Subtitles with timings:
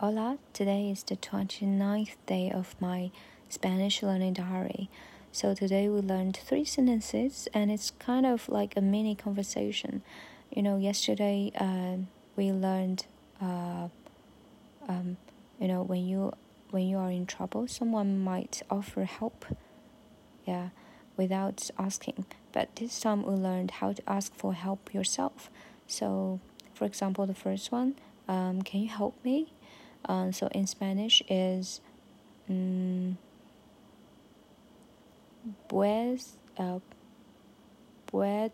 [0.00, 3.10] Hola, today is the 29th day of my
[3.48, 4.90] Spanish learning diary.
[5.32, 10.02] So today we learned three sentences and it's kind of like a mini conversation.
[10.54, 12.04] You know, yesterday uh,
[12.36, 13.06] we learned
[13.40, 13.88] uh,
[14.86, 15.16] um,
[15.58, 16.34] you know, when you
[16.72, 19.46] when you are in trouble, someone might offer help.
[20.44, 20.68] Yeah,
[21.16, 22.26] without asking.
[22.52, 25.50] But this time we learned how to ask for help yourself.
[25.86, 26.40] So,
[26.74, 27.94] for example, the first one,
[28.28, 29.54] um, can you help me?
[30.06, 31.80] Um, so in Spanish is
[32.48, 33.18] um,
[35.68, 36.78] pues, uh,
[38.06, 38.52] puede,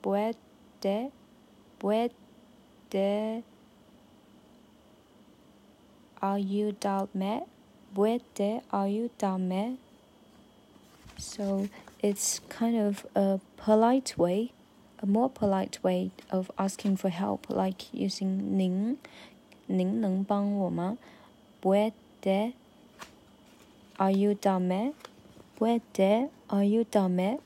[0.00, 1.10] puede,
[1.78, 2.12] puede
[6.22, 7.46] ayudarme,
[7.94, 9.78] puede ayudarme.
[11.18, 11.68] So
[12.00, 14.52] it's kind of a polite way,
[15.00, 18.98] a more polite way of asking for help, like using 您
[19.67, 20.97] 您能帮我吗？
[21.61, 22.53] Puede
[23.97, 24.93] ayudarme?
[25.57, 27.39] Puede ayudarme?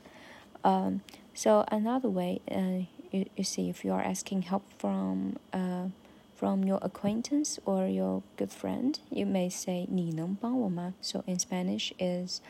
[0.64, 1.00] Um,
[1.32, 5.88] so another way, uh, you, you see, if you are asking help from uh,
[6.34, 10.94] from your acquaintance or your good friend, you may say 你能帮我吗?
[11.00, 12.40] So in Spanish is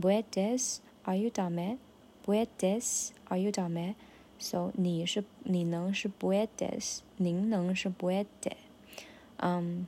[0.00, 1.78] Puedes ayudarme?
[2.24, 3.94] Puedes ayudarme?
[4.38, 8.56] So 你是你能是 puedes，您能是 puede。
[9.41, 9.87] Um,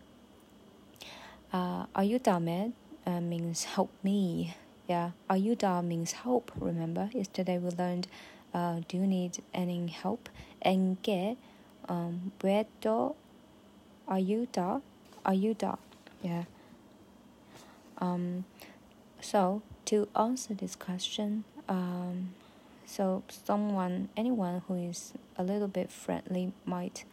[1.52, 2.74] uh, ayudame
[3.06, 4.56] uh, means help me.
[4.88, 6.52] Yeah, ayuda means help.
[6.60, 8.08] Remember, yesterday we learned,
[8.54, 10.30] uh, do you need any help?
[10.62, 11.38] En que
[11.88, 13.16] um, puedo
[14.08, 14.82] ayudar,
[15.26, 15.78] ayuda.
[16.22, 16.44] Yeah.
[18.00, 18.46] Um,
[19.22, 22.34] so to answer this question, um,
[22.86, 27.06] so someone, anyone who is a little bit friendly might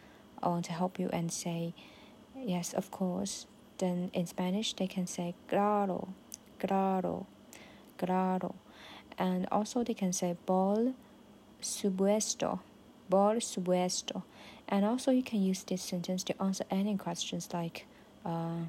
[0.42, 1.72] want to help you and say,
[2.44, 3.46] Yes, of course.
[3.78, 6.08] Then in Spanish, they can say claro,
[6.58, 7.26] claro,
[7.98, 8.54] claro.
[9.18, 10.94] And also they can say por
[11.60, 12.60] supuesto,
[13.08, 14.22] por supuesto.
[14.68, 17.86] And also you can use this sentence to answer any questions like,
[18.24, 18.64] uh,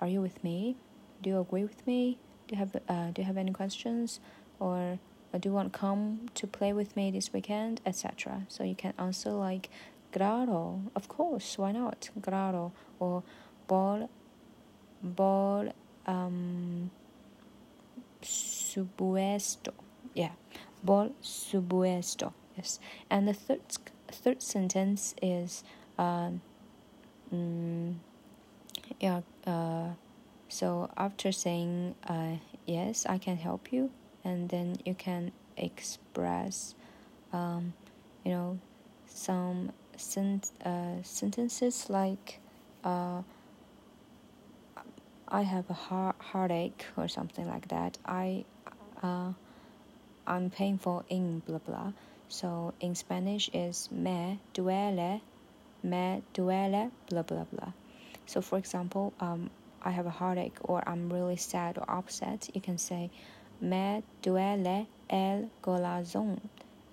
[0.00, 0.76] are you with me?
[1.22, 2.18] Do you agree with me?
[2.48, 4.20] Do you have uh, do you have any questions?
[4.58, 4.98] Or
[5.38, 8.42] do you want to come to play with me this weekend, etc.
[8.48, 9.70] So you can answer like
[10.12, 12.10] Claro, of course, why not?
[12.20, 13.22] Claro, or
[13.66, 14.08] por,
[15.16, 15.72] por
[16.06, 16.90] um,
[18.20, 19.72] supuesto.
[20.14, 20.32] Yeah,
[20.84, 22.34] por supuesto.
[22.56, 22.78] Yes.
[23.08, 23.62] And the third,
[24.08, 25.64] third sentence is,
[25.98, 26.32] uh,
[27.34, 27.94] mm,
[29.00, 29.92] yeah, uh,
[30.48, 32.36] so after saying, uh,
[32.66, 33.90] yes, I can help you,
[34.22, 36.74] and then you can express,
[37.32, 37.72] um,
[38.24, 38.58] you know,
[39.06, 42.40] some sent, uh, sentences like
[42.84, 43.22] uh,
[45.28, 47.96] I have a heart heartache or something like that.
[48.04, 48.44] I
[49.02, 49.32] uh,
[50.26, 51.92] I'm painful in blah blah.
[52.28, 55.20] So in Spanish is me duele,
[55.82, 57.72] me duele blah blah blah.
[58.26, 59.50] So for example, um,
[59.82, 62.50] I have a heartache or I'm really sad or upset.
[62.54, 63.10] You can say
[63.60, 66.40] me duele el corazón.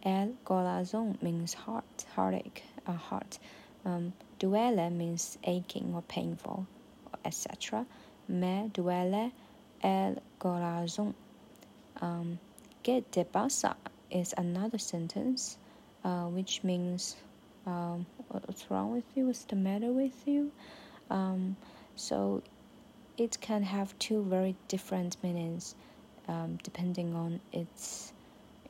[0.02, 3.40] El corazón means heart, heartache a heart.
[3.86, 6.66] Um, duele means aching or painful,
[7.24, 7.86] etc.
[8.28, 9.32] Me duele
[9.82, 11.14] el corazón.
[12.02, 12.40] Um,
[12.84, 13.76] ¿Qué te pasa?
[14.12, 15.58] is another sentence,
[16.04, 17.16] uh, which means
[17.66, 19.28] um, what's wrong with you?
[19.28, 20.52] What's the matter with you?
[21.10, 21.56] Um,
[21.96, 22.42] so
[23.18, 25.76] it can have two very different meanings
[26.28, 28.14] um, depending on its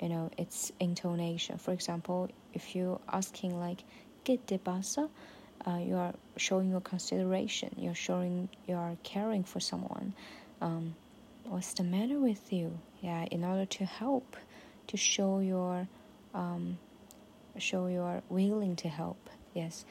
[0.02, 1.58] you know its intonation.
[1.58, 3.84] For example, if you're asking like
[4.24, 5.10] ¿Qué te pasa?
[5.66, 7.70] Uh, you are showing your consideration.
[7.78, 10.14] You're showing you are caring for someone.
[10.62, 10.96] Um,
[11.46, 12.78] what's the matter with you?
[13.02, 14.36] Yeah, in order to help,
[14.88, 15.88] to show your
[16.34, 16.78] um,
[17.58, 19.30] show you are willing to help.
[19.54, 19.86] Yes,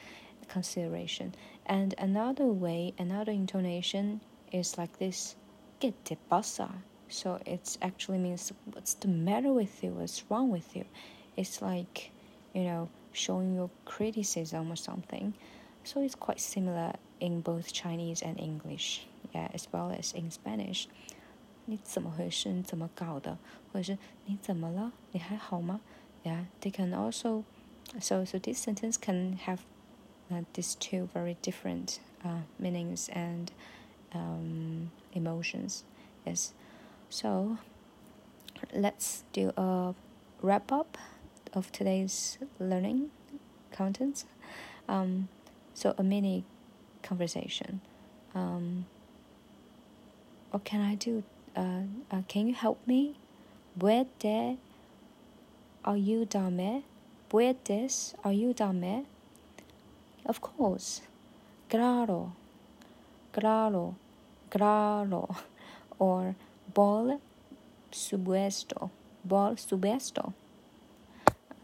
[0.47, 1.35] consideration.
[1.65, 4.21] And another way, another intonation
[4.51, 5.35] is like this.
[5.79, 6.69] ¿Qué te pasa?
[7.09, 9.91] So it actually means what's the matter with you?
[9.91, 10.85] What's wrong with you?
[11.37, 12.11] It's like,
[12.53, 15.34] you know, showing your criticism or something.
[15.84, 20.86] So it's quite similar in both Chinese and English, yeah, as well as in Spanish.
[21.66, 22.50] 你怎么回事？
[22.50, 23.38] 你怎么搞的？
[23.72, 24.92] 或者是你怎么了？
[25.12, 25.80] 你还好吗？
[26.24, 27.44] Yeah, they can also,
[28.00, 29.58] so so this sentence can have
[30.30, 33.50] uh, these two very different uh, meanings and
[34.14, 35.84] um, emotions.
[36.24, 36.52] Yes,
[37.10, 37.58] so
[38.72, 39.94] let's do a
[40.42, 40.96] wrap up
[41.53, 43.11] of today's learning
[43.71, 44.25] contents.
[44.87, 45.27] Um,
[45.73, 46.43] so a mini
[47.03, 47.81] conversation.
[48.35, 48.85] Um,
[50.51, 51.23] what can I do?
[51.55, 51.81] Uh,
[52.11, 53.15] uh, can you help me?
[53.79, 54.05] where
[55.85, 56.83] are you darma
[57.29, 58.15] Puede ayudarme?
[58.15, 59.05] Puedes ayudarme?
[60.25, 61.01] Of course.
[61.69, 62.33] Claro.
[63.31, 63.95] Claro.
[64.49, 65.29] Claro.
[65.97, 66.35] Or
[66.73, 67.19] por
[67.91, 68.89] supuesto.
[69.27, 70.33] Por supuesto.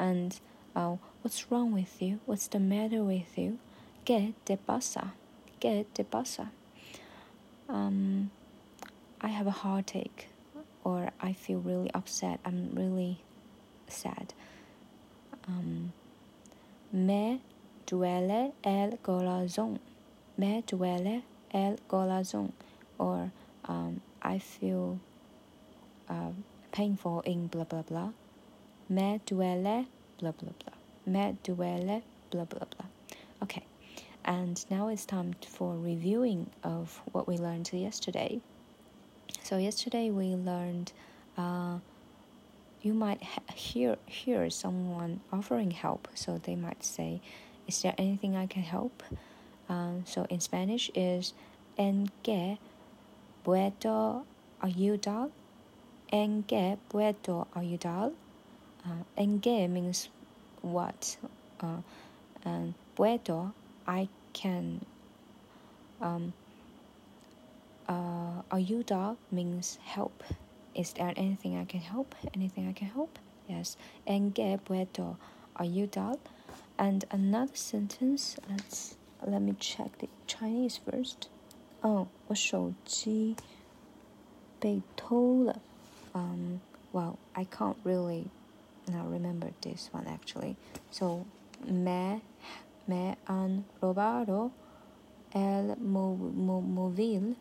[0.06, 0.40] And
[0.76, 2.20] uh, what's wrong with you?
[2.28, 3.58] What's the matter with you?
[4.06, 5.14] ¿Qué te pasa?
[5.60, 6.52] ¿Qué te pasa?
[7.68, 8.30] Um,
[9.20, 10.28] I have a heartache
[10.84, 12.40] or I feel really upset.
[12.46, 13.18] I'm really
[13.88, 14.36] sad.
[15.48, 15.92] Um,
[16.92, 17.42] me
[17.88, 19.80] duele el corazón.
[20.38, 22.52] Me duele el corazón.
[23.00, 23.32] Or
[23.68, 25.00] um, I feel
[26.08, 26.30] uh,
[26.72, 28.12] painful in blah blah blah.
[28.88, 29.88] Me duele
[30.20, 30.74] blah blah blah.
[31.06, 32.86] Me duele blah blah blah.
[33.42, 33.64] Okay,
[34.24, 38.42] and now it's time for reviewing of what we learned yesterday.
[39.44, 40.92] So yesterday we learned
[41.38, 41.80] uh,
[42.82, 43.22] you might
[43.56, 46.08] hear hear someone offering help.
[46.14, 47.22] So they might say,
[47.68, 49.02] "Is there anything I can help?"
[49.68, 51.34] Um, so in Spanish is
[51.78, 52.60] "En qué
[53.44, 54.26] puedo
[54.62, 55.32] ayudar?"
[56.12, 58.14] En qué puedo ayudar?
[58.85, 60.09] Uh, en qué means
[60.63, 61.17] what,
[61.61, 61.83] uh,
[62.45, 63.53] and puedo
[63.87, 64.85] I can.
[66.01, 66.33] Um,
[67.89, 70.23] uh, ayuda means help.
[70.75, 72.15] Is there anything I can help?
[72.35, 73.19] Anything I can help?
[73.49, 73.77] Yes.
[74.07, 75.17] En qué puedo
[75.59, 76.19] ayudar?
[76.79, 78.37] And another sentence.
[78.49, 81.29] Let's let me check the Chinese first.
[81.83, 83.37] Oh, 我手机
[84.59, 85.61] 被偷了.
[86.13, 86.61] Um,
[86.93, 88.27] well, I can't really
[88.88, 90.56] now remember this one actually.
[90.92, 91.26] So,
[91.68, 92.22] me
[92.88, 94.52] me han robado
[95.34, 97.36] el móvil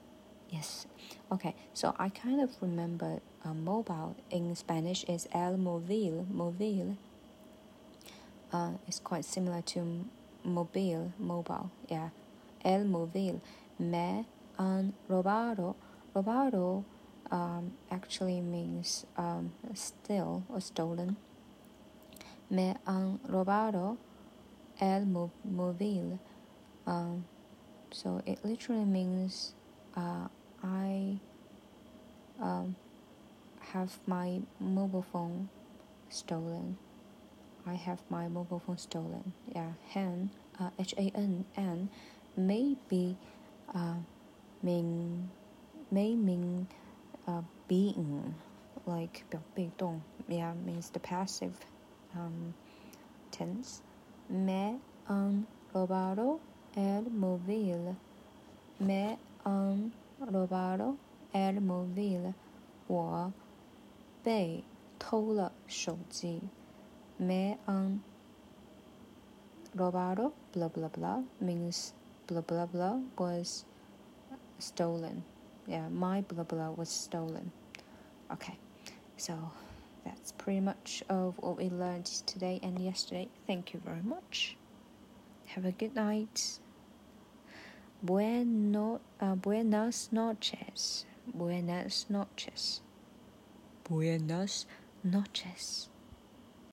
[0.54, 0.86] Yes.
[1.32, 1.54] Okay.
[1.72, 6.26] So I kind of remember uh, mobile in Spanish is el móvil.
[6.32, 6.96] Móvil.
[8.52, 10.04] Uh, it's quite similar to
[10.44, 11.70] mobile, mobile.
[11.88, 12.10] Yeah.
[12.64, 13.40] El móvil.
[13.80, 14.26] Me
[14.56, 15.74] han robado.
[16.14, 16.84] Robado
[17.32, 21.16] um, actually means um, steal or stolen
[22.49, 23.97] Me han robado
[24.79, 26.19] el móvil.
[26.85, 27.25] Um,
[27.91, 29.53] so it literally means
[29.95, 30.27] uh,
[30.63, 31.19] I
[32.41, 32.75] um,
[33.59, 35.49] have my mobile phone
[36.09, 36.77] stolen.
[37.65, 39.33] I have my mobile phone stolen.
[39.53, 41.89] Yeah, Han, uh, H A N N,
[42.35, 43.17] maybe
[43.73, 43.95] uh,
[44.61, 45.29] mean
[45.91, 46.67] may mean
[47.27, 48.35] uh, being
[48.85, 51.53] like 表被动 yeah means the passive
[52.15, 52.53] um,
[53.31, 53.81] tense
[54.29, 56.39] me han robado
[56.75, 57.95] el móvil
[58.79, 60.97] me han robado
[61.33, 62.33] el móvil，
[62.87, 63.31] 我
[64.23, 64.63] 被
[64.97, 66.41] 偷了手机。
[67.17, 67.99] Me han
[69.75, 71.93] robado blah blah blah means
[72.27, 73.65] blah blah blah was
[74.57, 75.23] stolen.
[75.67, 77.51] Yeah, my blah blah was stolen.
[78.31, 78.57] Okay,
[79.17, 79.33] so
[80.04, 83.28] that's pretty much of what we learned today and yesterday.
[83.46, 84.56] Thank you very much.
[85.46, 86.58] Have a good night.
[88.02, 91.06] Bueno, uh, buenas noches.
[91.26, 92.82] Buenas noches.
[93.84, 94.66] Buenas
[95.02, 95.88] noches.